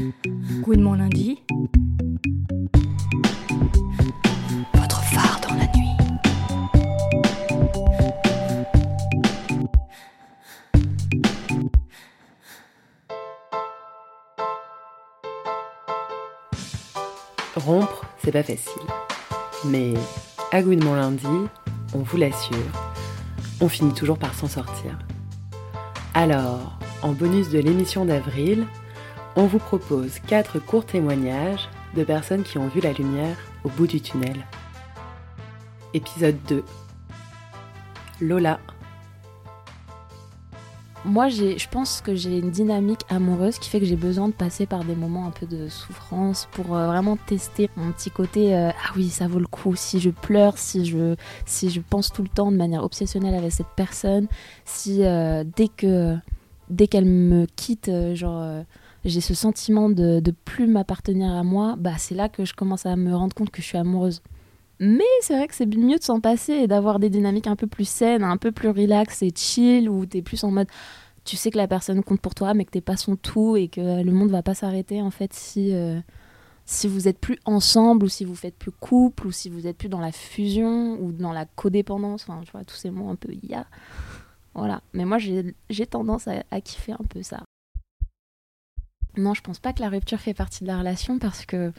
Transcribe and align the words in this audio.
Good 0.00 0.78
mon 0.78 0.94
lundi. 0.94 1.42
Votre 4.74 5.02
phare 5.02 5.40
dans 5.46 5.54
la 5.54 5.66
nuit. 5.76 5.90
Rompre, 17.56 18.06
c'est 18.24 18.32
pas 18.32 18.42
facile. 18.42 18.70
Mais 19.66 19.92
à 20.50 20.62
goût 20.62 20.74
de 20.74 20.82
mon 20.82 20.94
lundi, 20.94 21.26
on 21.92 21.98
vous 21.98 22.16
l'assure, 22.16 22.56
on 23.60 23.68
finit 23.68 23.92
toujours 23.92 24.18
par 24.18 24.32
s'en 24.32 24.48
sortir. 24.48 24.98
Alors, 26.14 26.78
en 27.02 27.12
bonus 27.12 27.50
de 27.50 27.58
l'émission 27.58 28.06
d'avril, 28.06 28.66
on 29.36 29.46
vous 29.46 29.58
propose 29.58 30.18
quatre 30.26 30.58
courts 30.58 30.86
témoignages 30.86 31.68
de 31.96 32.04
personnes 32.04 32.42
qui 32.42 32.58
ont 32.58 32.68
vu 32.68 32.80
la 32.80 32.92
lumière 32.92 33.36
au 33.64 33.68
bout 33.68 33.86
du 33.86 34.00
tunnel. 34.00 34.46
Épisode 35.94 36.36
2 36.48 36.64
Lola. 38.20 38.60
Moi, 41.06 41.30
je 41.30 41.66
pense 41.70 42.02
que 42.02 42.14
j'ai 42.14 42.38
une 42.38 42.50
dynamique 42.50 43.00
amoureuse 43.08 43.58
qui 43.58 43.70
fait 43.70 43.80
que 43.80 43.86
j'ai 43.86 43.96
besoin 43.96 44.28
de 44.28 44.34
passer 44.34 44.66
par 44.66 44.84
des 44.84 44.94
moments 44.94 45.26
un 45.26 45.30
peu 45.30 45.46
de 45.46 45.68
souffrance 45.68 46.46
pour 46.52 46.76
euh, 46.76 46.88
vraiment 46.88 47.16
tester 47.16 47.70
mon 47.76 47.90
petit 47.92 48.10
côté. 48.10 48.54
euh, 48.54 48.68
ah 48.70 48.92
oui, 48.96 49.08
ça 49.08 49.26
vaut 49.26 49.38
le 49.38 49.46
coup. 49.46 49.74
Si 49.76 49.98
je 49.98 50.10
pleure, 50.10 50.58
si 50.58 50.84
je, 50.84 51.14
si 51.46 51.70
je 51.70 51.80
pense 51.80 52.12
tout 52.12 52.22
le 52.22 52.28
temps 52.28 52.52
de 52.52 52.56
manière 52.58 52.84
obsessionnelle 52.84 53.34
avec 53.34 53.50
cette 53.50 53.74
personne, 53.76 54.28
si 54.66 55.02
euh, 55.06 55.42
dès 55.56 55.68
que, 55.68 56.16
dès 56.68 56.86
qu'elle 56.86 57.06
me 57.06 57.46
quitte, 57.46 57.90
genre. 58.14 58.62
J'ai 59.04 59.20
ce 59.20 59.34
sentiment 59.34 59.88
de, 59.88 60.20
de 60.20 60.30
plus 60.30 60.66
m'appartenir 60.66 61.30
à 61.32 61.42
moi, 61.42 61.76
bah 61.78 61.94
c'est 61.98 62.14
là 62.14 62.28
que 62.28 62.44
je 62.44 62.54
commence 62.54 62.86
à 62.86 62.96
me 62.96 63.14
rendre 63.14 63.34
compte 63.34 63.50
que 63.50 63.62
je 63.62 63.66
suis 63.66 63.78
amoureuse. 63.78 64.22
Mais 64.78 65.04
c'est 65.20 65.36
vrai 65.36 65.46
que 65.46 65.54
c'est 65.54 65.66
mieux 65.66 65.98
de 65.98 66.02
s'en 66.02 66.20
passer 66.20 66.52
et 66.54 66.66
d'avoir 66.66 66.98
des 66.98 67.10
dynamiques 67.10 67.46
un 67.46 67.56
peu 67.56 67.66
plus 67.66 67.88
saines, 67.88 68.24
un 68.24 68.38
peu 68.38 68.50
plus 68.50 68.70
relax 68.70 69.22
et 69.22 69.30
chill, 69.34 69.90
où 69.90 70.06
t'es 70.06 70.22
plus 70.22 70.42
en 70.44 70.50
mode 70.50 70.68
tu 71.24 71.36
sais 71.36 71.50
que 71.50 71.58
la 71.58 71.68
personne 71.68 72.02
compte 72.02 72.20
pour 72.20 72.34
toi, 72.34 72.54
mais 72.54 72.64
que 72.64 72.70
t'es 72.70 72.80
pas 72.80 72.96
son 72.96 73.14
tout 73.16 73.56
et 73.56 73.68
que 73.68 74.02
le 74.02 74.12
monde 74.12 74.30
va 74.30 74.42
pas 74.42 74.54
s'arrêter 74.54 75.02
en 75.02 75.10
fait 75.10 75.32
si, 75.34 75.74
euh, 75.74 76.00
si 76.64 76.88
vous 76.88 77.08
êtes 77.08 77.18
plus 77.18 77.38
ensemble 77.44 78.06
ou 78.06 78.08
si 78.08 78.24
vous 78.24 78.34
faites 78.34 78.56
plus 78.56 78.70
couple 78.72 79.26
ou 79.26 79.32
si 79.32 79.50
vous 79.50 79.66
êtes 79.66 79.76
plus 79.76 79.88
dans 79.88 80.00
la 80.00 80.12
fusion 80.12 80.98
ou 81.00 81.12
dans 81.12 81.32
la 81.32 81.44
codépendance, 81.44 82.24
enfin 82.26 82.40
tu 82.44 82.50
vois, 82.52 82.64
tous 82.64 82.76
ces 82.76 82.90
mots 82.90 83.10
un 83.10 83.16
peu 83.16 83.32
ya. 83.42 83.66
Voilà, 84.54 84.82
mais 84.92 85.04
moi 85.04 85.18
j'ai 85.18 85.86
tendance 85.86 86.26
à 86.26 86.60
kiffer 86.60 86.92
un 86.92 87.04
peu 87.08 87.22
ça. 87.22 87.44
Non, 89.16 89.34
je 89.34 89.40
pense 89.40 89.58
pas 89.58 89.72
que 89.72 89.80
la 89.80 89.88
rupture 89.88 90.20
fait 90.20 90.34
partie 90.34 90.64
de 90.64 90.68
la 90.68 90.78
relation 90.78 91.18
parce 91.18 91.46
que 91.46 91.72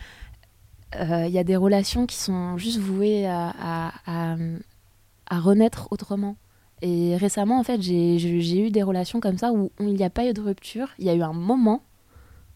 il 0.93 1.29
y 1.29 1.39
a 1.39 1.45
des 1.45 1.55
relations 1.55 2.05
qui 2.05 2.17
sont 2.17 2.57
juste 2.57 2.77
vouées 2.79 3.25
à, 3.25 3.93
à, 4.05 5.39
renaître 5.39 5.87
autrement. 5.91 6.35
Et 6.81 7.15
récemment, 7.15 7.59
en 7.59 7.63
fait, 7.63 7.81
j'ai 7.81 8.59
eu 8.59 8.71
des 8.71 8.83
relations 8.83 9.21
comme 9.21 9.37
ça 9.37 9.53
où 9.53 9.71
il 9.79 9.93
n'y 9.93 10.03
a 10.03 10.09
pas 10.09 10.27
eu 10.27 10.33
de 10.33 10.41
rupture. 10.41 10.89
Il 10.99 11.05
y 11.05 11.09
a 11.09 11.15
eu 11.15 11.21
un 11.21 11.31
moment 11.31 11.81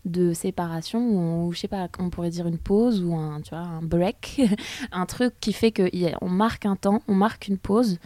de 0.05 0.33
séparation 0.33 0.99
où, 0.99 1.17
on, 1.17 1.51
je 1.51 1.59
sais 1.59 1.67
pas, 1.67 1.87
on 1.99 2.09
pourrait 2.09 2.29
dire 2.29 2.47
une 2.47 2.59
pause 2.59 3.03
ou 3.03 3.15
un, 3.15 3.41
tu 3.41 3.49
vois, 3.49 3.59
un 3.59 3.81
break, 3.81 4.41
un 4.91 5.05
truc 5.05 5.33
qui 5.39 5.51
fait 5.51 5.71
qu'on 5.71 6.29
marque 6.29 6.65
un 6.65 6.75
temps, 6.75 7.01
on 7.07 7.15
marque 7.15 7.47
une 7.47 7.57
pause, 7.57 7.99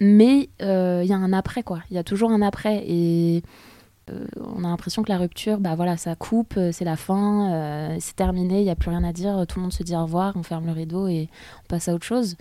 mais 0.00 0.48
euh, 0.62 1.00
il 1.04 1.08
y 1.08 1.12
a 1.12 1.16
un 1.16 1.32
après, 1.32 1.62
quoi. 1.62 1.82
Il 1.90 1.94
y 1.96 1.98
a 1.98 2.04
toujours 2.04 2.30
un 2.30 2.42
après. 2.42 2.84
Et 2.86 3.42
euh, 4.10 4.26
on 4.36 4.64
a 4.64 4.68
l'impression 4.68 5.02
que 5.02 5.08
la 5.08 5.18
rupture, 5.18 5.58
bah 5.58 5.74
voilà, 5.74 5.96
ça 5.96 6.14
coupe, 6.14 6.54
euh, 6.56 6.72
c'est 6.72 6.84
la 6.84 6.96
fin, 6.96 7.52
euh, 7.52 7.96
c'est 8.00 8.16
terminé, 8.16 8.60
il 8.60 8.64
n'y 8.64 8.70
a 8.70 8.76
plus 8.76 8.90
rien 8.90 9.04
à 9.04 9.12
dire, 9.12 9.46
tout 9.48 9.58
le 9.58 9.62
monde 9.62 9.72
se 9.72 9.82
dit 9.82 9.96
au 9.96 10.02
revoir, 10.02 10.34
on 10.36 10.42
ferme 10.42 10.66
le 10.66 10.72
rideau 10.72 11.08
et 11.08 11.28
on 11.64 11.66
passe 11.68 11.88
à 11.88 11.94
autre 11.94 12.04
chose. 12.04 12.36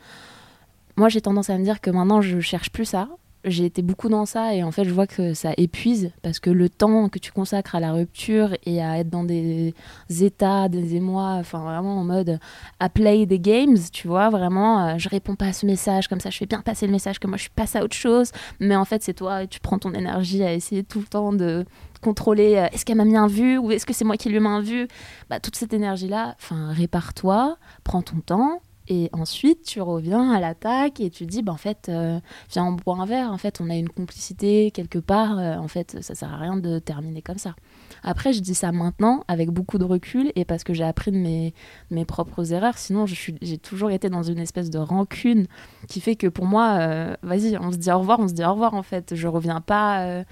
Moi, 0.98 1.10
j'ai 1.10 1.22
tendance 1.22 1.50
à 1.50 1.58
me 1.58 1.64
dire 1.64 1.82
que 1.82 1.90
maintenant, 1.90 2.22
je 2.22 2.40
cherche 2.40 2.70
plus 2.70 2.86
ça. 2.86 3.08
J'ai 3.46 3.66
été 3.66 3.82
beaucoup 3.82 4.08
dans 4.08 4.26
ça 4.26 4.56
et 4.56 4.64
en 4.64 4.72
fait, 4.72 4.86
je 4.86 4.94
vois 4.94 5.06
que 5.06 5.34
ça 5.34 5.52
épuise 5.58 6.12
parce 6.22 6.40
que 6.40 6.50
le 6.50 6.70
temps 6.70 7.10
que 7.10 7.20
tu 7.20 7.34
consacres 7.34 7.76
à 7.76 7.82
la 7.82 7.92
rupture 7.92 8.56
et 8.66 8.82
à 8.82 9.00
être 9.00 9.10
dans 9.10 9.26
des 9.26 9.74
états, 10.22 10.70
des 10.70 10.96
émois, 10.96 11.34
enfin 11.40 11.60
vraiment 11.60 12.00
en 12.00 12.06
mode 12.06 12.40
à 12.80 12.88
play 12.88 13.26
des 13.26 13.40
games, 13.40 13.78
tu 13.92 14.08
vois, 14.08 14.30
vraiment, 14.30 14.88
euh, 14.88 14.94
je 14.98 15.10
réponds 15.10 15.36
pas 15.36 15.48
à 15.48 15.54
ce 15.54 15.66
message, 15.66 16.08
comme 16.08 16.22
ça, 16.22 16.30
je 16.30 16.38
fais 16.38 16.46
bien 16.46 16.62
passer 16.62 16.86
le 16.86 16.94
message 16.94 17.20
que 17.20 17.28
moi, 17.28 17.38
je 17.38 17.50
passe 17.54 17.76
à 17.76 17.84
autre 17.84 17.96
chose, 17.96 18.32
mais 18.62 18.78
en 18.78 18.86
fait, 18.86 19.04
c'est 19.04 19.14
toi, 19.14 19.46
tu 19.46 19.60
prends 19.60 19.78
ton 19.78 19.94
énergie 19.94 20.42
à 20.44 20.54
essayer 20.54 20.84
tout 20.84 21.00
le 21.00 21.06
temps 21.06 21.34
de 21.34 21.66
contrôler 22.02 22.56
euh, 22.56 22.68
est-ce 22.72 22.86
qu'elle 22.86 22.98
m'a 22.98 23.06
bien 23.06 23.28
vu 23.28 23.58
ou 23.58 23.72
est-ce 23.72 23.86
que 23.86 23.94
c'est 23.94 24.06
moi 24.06 24.16
qui 24.16 24.30
lui 24.30 24.38
ai 24.38 24.40
bien 24.40 24.62
vu. 24.62 24.88
Bah, 25.30 25.40
toute 25.40 25.56
cette 25.56 25.74
énergie-là, 25.74 26.36
enfin, 26.38 26.72
répare-toi, 26.72 27.58
prends 27.84 28.02
ton 28.02 28.20
temps 28.20 28.62
et 28.94 29.10
ensuite, 29.12 29.64
tu 29.64 29.82
reviens 29.82 30.32
à 30.32 30.40
l'attaque 30.40 31.00
et 31.00 31.10
tu 31.10 31.26
dis, 31.26 31.42
bah, 31.42 31.52
en 31.52 31.58
fait, 31.58 31.88
euh, 31.90 32.20
viens, 32.52 32.66
on 32.66 32.74
boit 32.74 32.96
un 32.98 33.08
verre. 33.08 33.32
En 33.32 33.40
fait, 33.40 33.60
on 33.60 33.68
a 33.72 33.76
une 33.76 33.90
complicité 33.90 34.70
quelque 34.70 35.00
part. 35.00 35.40
euh, 35.40 35.56
en 35.58 35.68
fait, 35.68 35.98
ça 36.02 36.14
sert 36.14 36.32
à 36.32 36.38
rien 36.38 36.58
de 36.58 36.78
terminer 36.78 37.24
comme 37.24 37.40
ça. 37.40 37.56
Après, 38.04 38.34
je 38.34 38.42
dis 38.42 38.54
ça 38.54 38.72
maintenant 38.72 39.24
avec 39.28 39.50
beaucoup 39.50 39.80
de 39.80 39.84
recul 39.84 40.32
et 40.36 40.46
parce 40.46 40.64
que 40.64 40.76
j'ai 40.76 40.84
appris 40.84 41.12
de 41.12 41.18
mes, 41.18 41.56
mes 41.90 42.06
propres 42.06 42.54
erreurs. 42.54 42.78
Sinon, 42.78 43.08
j'ai 43.08 43.58
toujours 43.58 43.90
été 43.90 44.10
dans 44.12 44.22
une 44.22 44.38
espèce 44.38 44.70
de 44.70 44.78
rancune 44.78 45.48
qui 45.88 46.00
fait 46.00 46.16
que 46.16 46.28
pour 46.28 46.46
moi, 46.46 46.78
euh, 46.80 47.16
vas-y, 47.24 47.58
on 47.58 47.72
se 47.72 47.78
dit 47.78 47.92
au 47.92 47.98
revoir, 47.98 48.20
on 48.20 48.28
se 48.28 48.34
dit 48.34 48.46
au 48.46 48.52
revoir. 48.52 48.76
En 48.76 48.84
fait, 48.84 49.16
je 49.16 49.28
reviens 49.28 49.60
pas, 49.62 50.06
euh, 50.06 50.24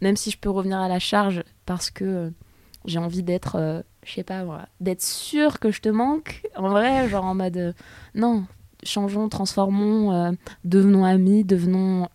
même 0.00 0.16
si 0.16 0.32
je 0.32 0.38
peux 0.38 0.50
revenir 0.50 0.78
à 0.78 0.88
la 0.88 0.98
charge 0.98 1.44
parce 1.66 1.88
que 1.90 2.32
j'ai 2.84 2.98
envie 2.98 3.22
d'être. 3.22 3.84
Je 4.04 4.12
sais 4.12 4.24
pas, 4.24 4.44
d'être 4.80 5.02
sûre 5.02 5.60
que 5.60 5.70
je 5.70 5.80
te 5.80 5.88
manque. 5.88 6.42
En 6.56 6.68
vrai, 6.68 7.08
genre 7.08 7.24
en 7.24 7.34
mode, 7.34 7.56
euh, 7.56 7.72
non, 8.14 8.44
changeons, 8.82 9.28
transformons, 9.28 10.12
euh, 10.12 10.32
devenons 10.64 11.04
amis, 11.04 11.44
devenons 11.44 12.08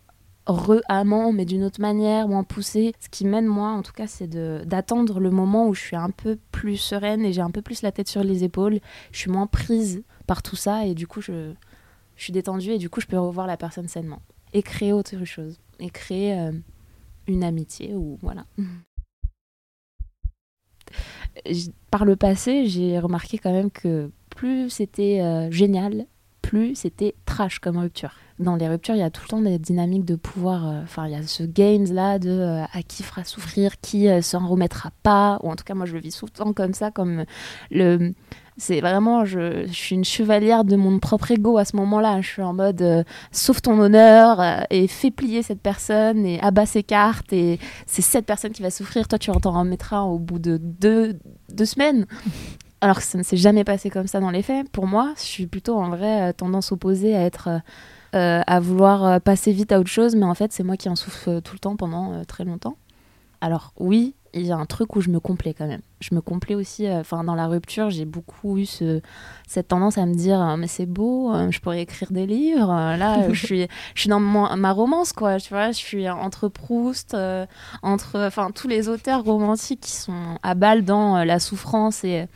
re-amants, 0.45 1.33
mais 1.33 1.45
d'une 1.45 1.63
autre 1.63 1.81
manière, 1.81 2.27
moins 2.27 2.43
poussés. 2.43 2.93
Ce 2.99 3.09
qui 3.09 3.25
mène, 3.25 3.45
moi, 3.45 3.69
en 3.69 3.81
tout 3.81 3.93
cas, 3.93 4.07
c'est 4.07 4.27
d'attendre 4.65 5.19
le 5.19 5.29
moment 5.29 5.67
où 5.67 5.73
je 5.73 5.81
suis 5.81 5.95
un 5.95 6.09
peu 6.09 6.37
plus 6.51 6.77
sereine 6.77 7.25
et 7.25 7.33
j'ai 7.33 7.41
un 7.41 7.51
peu 7.51 7.61
plus 7.61 7.81
la 7.81 7.91
tête 7.91 8.07
sur 8.07 8.23
les 8.23 8.43
épaules. 8.43 8.79
Je 9.11 9.19
suis 9.19 9.31
moins 9.31 9.47
prise 9.47 10.03
par 10.25 10.43
tout 10.43 10.55
ça 10.55 10.85
et 10.85 10.93
du 10.93 11.07
coup, 11.07 11.21
je, 11.21 11.53
je 12.15 12.23
suis 12.23 12.33
détendue 12.33 12.71
et 12.71 12.77
du 12.77 12.89
coup, 12.89 13.01
je 13.01 13.07
peux 13.07 13.19
revoir 13.19 13.47
la 13.47 13.57
personne 13.57 13.87
sainement. 13.87 14.21
Et 14.53 14.63
créer 14.63 14.93
autre 14.93 15.25
chose. 15.25 15.59
Et 15.79 15.89
créer 15.89 16.39
euh, 16.39 16.51
une 17.27 17.43
amitié 17.43 17.93
ou 17.93 18.17
voilà. 18.21 18.45
Par 21.91 22.05
le 22.05 22.15
passé, 22.15 22.67
j'ai 22.67 22.99
remarqué 22.99 23.37
quand 23.37 23.51
même 23.51 23.71
que 23.71 24.11
plus 24.29 24.69
c'était 24.69 25.21
euh, 25.21 25.49
génial, 25.51 26.05
plus 26.41 26.75
c'était 26.75 27.15
trash 27.25 27.59
comme 27.59 27.77
rupture. 27.77 28.13
Dans 28.39 28.55
les 28.55 28.67
ruptures, 28.67 28.93
il 28.93 28.99
y 28.99 29.03
a 29.03 29.09
tout 29.09 29.23
le 29.23 29.29
temps 29.29 29.41
des 29.41 29.57
dynamiques 29.57 30.05
de 30.05 30.15
pouvoir. 30.15 30.67
euh, 30.67 30.81
Enfin, 30.83 31.07
il 31.07 31.13
y 31.13 31.15
a 31.15 31.23
ce 31.23 31.41
games 31.43 31.87
là 31.91 32.19
de 32.19 32.29
euh, 32.29 32.63
à 32.71 32.83
qui 32.83 33.01
fera 33.01 33.23
souffrir, 33.23 33.79
qui 33.81 34.07
euh, 34.07 34.21
s'en 34.21 34.47
remettra 34.47 34.91
pas. 35.01 35.39
Ou 35.41 35.49
en 35.49 35.55
tout 35.55 35.63
cas, 35.63 35.73
moi, 35.73 35.87
je 35.87 35.93
le 35.93 35.99
vis 35.99 36.11
souvent 36.11 36.53
comme 36.53 36.73
ça, 36.73 36.91
comme 36.91 37.25
le. 37.71 38.13
C'est 38.59 38.81
vraiment, 38.81 39.23
je, 39.23 39.67
suis 39.71 39.95
une 39.95 40.03
chevalière 40.03 40.63
de 40.63 40.75
mon 40.75 40.97
propre 40.97 41.29
ego 41.29 41.59
à 41.59 41.65
ce 41.65 41.75
moment-là. 41.75 42.21
Je 42.21 42.27
suis 42.27 42.41
en 42.41 42.53
mode 42.53 42.81
euh, 42.81 43.03
sauve 43.31 43.61
ton 43.61 43.79
honneur 43.79 44.65
et 44.71 44.87
fais 44.87 45.11
plier 45.11 45.43
cette 45.43 45.61
personne 45.61 46.25
et 46.25 46.39
abat 46.41 46.65
ses 46.65 46.81
cartes 46.81 47.31
et 47.33 47.59
c'est 47.85 48.01
cette 48.01 48.25
personne 48.25 48.53
qui 48.53 48.63
va 48.63 48.71
souffrir. 48.71 49.07
Toi, 49.07 49.19
tu 49.19 49.29
en 49.29 49.39
t'en 49.39 49.59
remettras 49.59 50.01
au 50.01 50.17
bout 50.17 50.39
de 50.39 50.57
deux, 50.57 51.19
deux 51.49 51.65
semaines. 51.65 52.07
Alors 52.81 52.97
que 52.97 53.03
ça 53.03 53.19
ne 53.19 53.23
s'est 53.23 53.37
jamais 53.37 53.63
passé 53.63 53.91
comme 53.91 54.07
ça 54.07 54.19
dans 54.19 54.31
les 54.31 54.41
faits. 54.41 54.67
Pour 54.71 54.87
moi, 54.87 55.13
je 55.17 55.23
suis 55.23 55.45
plutôt 55.45 55.75
en 55.77 55.89
vrai 55.89 56.33
tendance 56.33 56.71
opposée 56.71 57.15
à 57.15 57.21
être. 57.21 57.61
Euh, 58.16 58.41
à 58.45 58.59
vouloir 58.59 59.03
euh, 59.06 59.19
passer 59.19 59.51
vite 59.51 59.72
à 59.72 59.79
autre 59.79 59.90
chose, 59.90 60.16
mais 60.16 60.25
en 60.25 60.34
fait, 60.35 60.51
c'est 60.53 60.63
moi 60.63 60.78
qui 60.78 60.90
en 60.90 60.95
souffre 60.95 61.29
euh, 61.29 61.41
tout 61.41 61.53
le 61.53 61.59
temps 61.59 61.75
pendant 61.75 62.13
euh, 62.13 62.23
très 62.23 62.43
longtemps. 62.46 62.78
Alors, 63.41 63.73
oui, 63.79 64.16
il 64.34 64.43
y 64.46 64.52
a 64.52 64.58
un 64.58 64.66
truc 64.66 64.96
où 64.96 65.02
je 65.02 65.09
me 65.09 65.20
complais 65.20 65.53
quand 65.53 65.67
même. 65.67 65.81
Je 65.99 66.16
me 66.16 66.22
complais 66.22 66.55
aussi, 66.55 66.87
euh, 66.87 67.02
enfin, 67.02 67.23
dans 67.23 67.35
la 67.35 67.47
rupture, 67.47 67.90
j'ai 67.90 68.05
beaucoup 68.05 68.58
eu 68.58 68.66
ce, 68.66 69.02
cette 69.47 69.67
tendance 69.67 69.97
à 69.97 70.05
me 70.05 70.14
dire, 70.16 70.55
mais 70.58 70.67
c'est 70.67 70.85
beau, 70.87 71.31
je 71.52 71.59
pourrais 71.59 71.81
écrire 71.81 72.11
des 72.11 72.26
livres. 72.26 72.67
Là, 72.67 73.29
je 73.34 73.46
suis, 73.46 73.67
je 73.96 73.99
suis 74.02 74.09
dans 74.09 74.20
mon- 74.20 74.55
ma 74.58 74.72
romance, 74.72 75.14
quoi, 75.14 75.40
tu 75.40 75.49
vois, 75.53 75.67
je 75.72 75.78
suis 75.78 76.09
entre 76.09 76.47
Proust, 76.47 77.16
entre, 77.84 78.20
enfin, 78.26 78.49
tous 78.52 78.67
les 78.67 78.90
auteurs 78.90 79.23
romantiques 79.23 79.81
qui 79.81 79.91
sont 79.96 80.37
à 80.43 80.55
balle 80.55 80.84
dans 80.84 81.23
la 81.23 81.40
souffrance 81.40 82.03
et. 82.03 82.28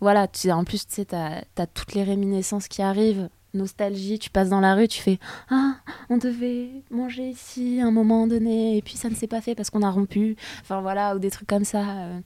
voilà, 0.00 0.26
tu 0.28 0.50
en 0.52 0.64
plus, 0.64 0.86
tu 0.86 0.94
sais, 0.94 1.04
t'as 1.06 1.42
as 1.56 1.66
toutes 1.66 1.94
les 1.94 2.02
réminiscences 2.04 2.68
qui 2.68 2.82
arrivent, 2.82 3.28
nostalgie, 3.54 4.18
tu 4.18 4.30
passes 4.30 4.48
dans 4.50 4.60
la 4.60 4.74
rue, 4.74 4.88
tu 4.88 5.00
fais 5.00 5.18
Ah, 5.50 5.76
on 6.10 6.16
devait 6.18 6.70
manger 6.90 7.28
ici 7.30 7.80
à 7.80 7.86
un 7.86 7.90
moment 7.90 8.26
donné, 8.26 8.76
et 8.76 8.82
puis 8.82 8.96
ça 8.96 9.08
ne 9.08 9.14
s'est 9.14 9.26
pas 9.26 9.40
fait 9.40 9.54
parce 9.54 9.70
qu'on 9.70 9.82
a 9.82 9.90
rompu. 9.90 10.36
Enfin 10.62 10.80
voilà, 10.80 11.14
ou 11.16 11.18
des 11.18 11.30
trucs 11.30 11.48
comme 11.48 11.64
ça. 11.64 11.82
euh. 12.00 12.20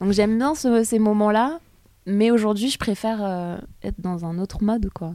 Donc 0.00 0.12
j'aime 0.12 0.36
bien 0.38 0.54
ce- 0.54 0.82
ces 0.84 0.98
moments-là, 0.98 1.60
mais 2.06 2.30
aujourd'hui, 2.30 2.70
je 2.70 2.78
préfère 2.78 3.22
euh, 3.22 3.58
être 3.82 4.00
dans 4.00 4.24
un 4.24 4.38
autre 4.38 4.62
mode, 4.64 4.88
quoi. 4.94 5.14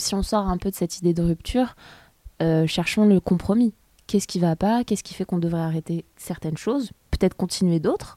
Si 0.00 0.14
on 0.14 0.22
sort 0.22 0.48
un 0.48 0.58
peu 0.58 0.70
de 0.70 0.74
cette 0.76 0.98
idée 0.98 1.14
de 1.14 1.22
rupture, 1.22 1.74
euh, 2.42 2.66
cherchons 2.66 3.06
le 3.06 3.20
compromis. 3.20 3.74
Qu'est-ce 4.06 4.28
qui 4.28 4.38
va 4.38 4.54
pas? 4.56 4.84
Qu'est-ce 4.84 5.02
qui 5.02 5.12
fait 5.14 5.24
qu'on 5.24 5.38
devrait 5.38 5.60
arrêter 5.60 6.04
certaines 6.16 6.56
choses? 6.56 6.92
Peut-être 7.10 7.34
continuer 7.36 7.80
d'autres, 7.80 8.16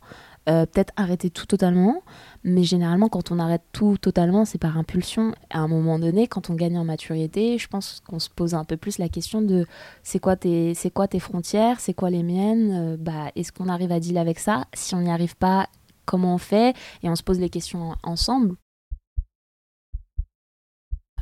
euh, 0.49 0.65
peut-être 0.65 0.91
arrêter 0.95 1.29
tout 1.29 1.45
totalement. 1.45 2.01
Mais 2.43 2.63
généralement, 2.63 3.09
quand 3.09 3.31
on 3.31 3.37
arrête 3.37 3.61
tout 3.73 3.97
totalement, 3.97 4.43
c'est 4.43 4.57
par 4.57 4.77
impulsion. 4.77 5.33
À 5.51 5.59
un 5.59 5.67
moment 5.67 5.99
donné, 5.99 6.27
quand 6.27 6.49
on 6.49 6.55
gagne 6.55 6.79
en 6.79 6.83
maturité, 6.83 7.59
je 7.59 7.67
pense 7.67 8.01
qu'on 8.07 8.19
se 8.19 8.29
pose 8.29 8.55
un 8.55 8.63
peu 8.63 8.75
plus 8.77 8.97
la 8.97 9.07
question 9.07 9.41
de 9.41 9.67
c'est 10.01 10.19
quoi 10.19 10.35
tes, 10.35 10.73
quoi 10.93 11.07
tes 11.07 11.19
frontières, 11.19 11.79
c'est 11.79 11.93
quoi 11.93 12.09
les 12.09 12.23
miennes, 12.23 12.71
euh, 12.71 12.97
bah, 12.97 13.31
est-ce 13.35 13.51
qu'on 13.51 13.69
arrive 13.69 13.91
à 13.91 13.99
deal 13.99 14.17
avec 14.17 14.39
ça? 14.39 14.65
Si 14.73 14.95
on 14.95 15.01
n'y 15.01 15.11
arrive 15.11 15.35
pas, 15.35 15.69
comment 16.05 16.33
on 16.35 16.39
fait? 16.39 16.75
Et 17.03 17.09
on 17.09 17.15
se 17.15 17.23
pose 17.23 17.39
les 17.39 17.49
questions 17.49 17.95
ensemble. 18.01 18.55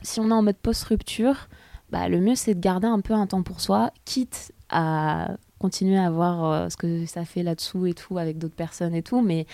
Si 0.01 0.21
on 0.21 0.29
est 0.29 0.33
en 0.33 0.43
mode 0.43 0.57
post-rupture, 0.57 1.49
bah, 1.89 2.07
le 2.07 2.21
mieux 2.21 2.35
c'est 2.35 2.55
de 2.55 2.61
garder 2.61 2.87
un 2.87 3.01
peu 3.01 3.13
un 3.13 3.27
temps 3.27 3.43
pour 3.43 3.59
soi, 3.59 3.91
quitte 4.05 4.53
à 4.69 5.35
continuer 5.59 5.99
à 5.99 6.09
voir 6.09 6.45
euh, 6.45 6.69
ce 6.69 6.77
que 6.77 7.05
ça 7.05 7.25
fait 7.25 7.43
là-dessous 7.43 7.85
et 7.85 7.93
tout 7.93 8.17
avec 8.17 8.37
d'autres 8.37 8.55
personnes 8.55 8.95
et 8.95 9.03
tout, 9.03 9.21
mais 9.21 9.45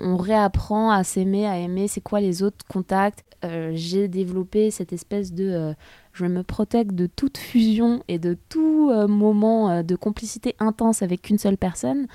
on 0.00 0.16
réapprend 0.16 0.90
à 0.90 1.04
s'aimer, 1.04 1.46
à 1.46 1.58
aimer 1.58 1.86
c'est 1.88 2.00
quoi 2.00 2.20
les 2.20 2.42
autres 2.42 2.64
contacts? 2.68 3.24
Euh, 3.44 3.72
j'ai 3.74 4.06
développé 4.06 4.70
cette 4.70 4.92
espèce 4.92 5.32
de 5.32 5.48
euh, 5.48 5.74
je 6.12 6.26
me 6.26 6.42
protège 6.42 6.88
de 6.88 7.06
toute 7.06 7.38
fusion 7.38 8.02
et 8.06 8.18
de 8.18 8.36
tout 8.48 8.92
moment 9.08 9.82
de 9.82 9.96
complicité 9.96 10.54
intense 10.58 11.00
avec 11.02 11.30
une 11.30 11.38
seule 11.38 11.56
personne 11.56 12.06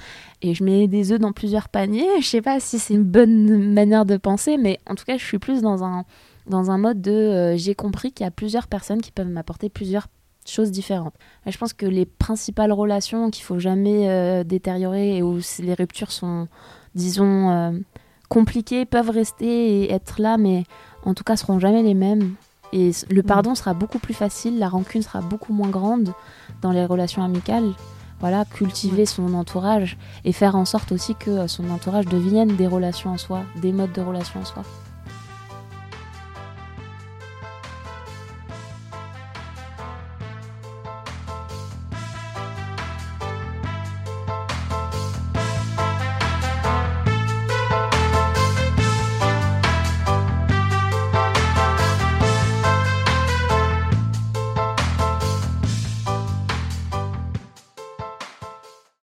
et 0.44 0.54
je 0.54 0.64
mets 0.64 0.88
des 0.88 1.12
œufs 1.12 1.20
dans 1.20 1.32
plusieurs 1.32 1.68
paniers. 1.68 2.22
Je 2.22 2.28
sais 2.28 2.42
pas 2.42 2.60
si 2.60 2.78
c'est 2.78 2.94
une 2.94 3.04
bonne 3.04 3.74
manière 3.74 4.06
de 4.06 4.18
penser, 4.18 4.58
mais 4.58 4.80
en 4.88 4.94
tout 4.94 5.06
cas 5.06 5.18
je 5.18 5.26
suis 5.26 5.40
plus 5.40 5.62
dans 5.62 5.84
un 5.84 6.06
dans 6.46 6.70
un 6.70 6.78
mode 6.78 7.02
de 7.02 7.56
j'ai 7.56 7.74
compris 7.74 8.12
qu'il 8.12 8.24
y 8.24 8.28
a 8.28 8.32
plusieurs 8.32 8.68
personnes 8.68 9.02
qui 9.02 9.12
peuvent 9.12 9.28
m'apporter 9.28 9.70
plusieurs 9.70 10.08
choses 10.50 10.72
différentes. 10.72 11.14
je 11.46 11.58
pense 11.58 11.74
que 11.74 11.86
les 11.86 12.06
principales 12.06 12.72
relations 12.72 13.30
qu'il 13.30 13.44
faut 13.44 13.60
jamais 13.60 14.10
euh, 14.10 14.44
détériorer 14.44 15.18
et 15.18 15.24
où 15.24 15.40
les 15.60 15.74
ruptures 15.74 16.12
sont, 16.12 16.48
disons, 16.96 17.50
euh, 17.50 17.72
compliquées, 18.30 18.86
peuvent 18.86 19.10
rester 19.10 19.84
et 19.84 19.92
être 19.92 20.22
là, 20.22 20.38
mais 20.38 20.64
en 21.06 21.14
tout 21.14 21.24
cas 21.24 21.36
seront 21.36 21.60
jamais 21.60 21.84
les 21.84 21.94
mêmes. 21.94 22.36
Et 22.74 22.92
le 23.10 23.22
mm. 23.22 23.26
pardon 23.26 23.56
sera 23.56 23.74
beaucoup 23.74 24.00
plus 24.00 24.14
facile, 24.14 24.60
la 24.60 24.70
rancune 24.70 25.02
sera 25.02 25.22
beaucoup 25.22 25.54
moins 25.54 25.70
grande 25.70 26.14
dans 26.62 26.72
les 26.72 26.86
relations 26.86 27.24
amicales. 27.24 27.72
Voilà, 28.20 28.46
cultiver 28.46 29.06
son 29.06 29.36
entourage 29.36 29.96
et 30.26 30.32
faire 30.32 30.56
en 30.56 30.66
sorte 30.66 30.92
aussi 30.92 31.14
que 31.14 31.46
son 31.46 31.70
entourage 31.70 32.06
devienne 32.06 32.56
des 32.56 32.66
relations 32.66 33.12
en 33.12 33.18
soi, 33.18 33.44
des 33.62 33.72
modes 33.72 33.94
de 33.94 34.02
relations 34.02 34.40
en 34.40 34.46
soi. 34.46 34.64